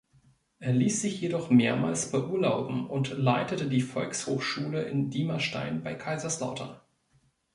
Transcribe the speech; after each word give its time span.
Er 0.57 0.73
ließ 0.73 0.99
sich 1.03 1.21
jedoch 1.21 1.51
mehrmals 1.51 2.09
beurlauben 2.11 2.89
und 2.89 3.09
leitete 3.19 3.69
die 3.69 3.81
Volkshochschule 3.81 4.81
in 4.81 5.11
Diemerstein 5.11 5.83
bei 5.83 5.93
Kaiserslautern. 5.93 6.79